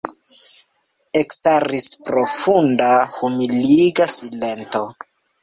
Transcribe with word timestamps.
Ekstaris 1.19 1.85
profunda, 2.07 2.89
humiliga 3.19 4.09
silento. 4.17 4.85